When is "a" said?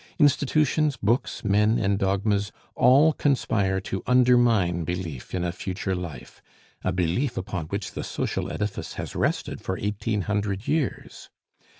5.43-5.51, 6.83-6.91